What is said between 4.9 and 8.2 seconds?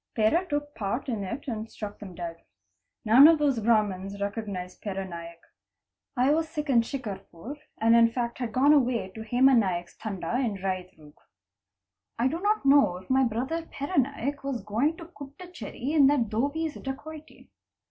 Naik. I was sick in Shicarpur, and in